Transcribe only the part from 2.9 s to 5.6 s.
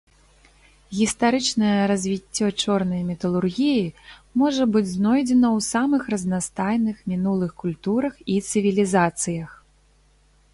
металургіі можа быць знойдзена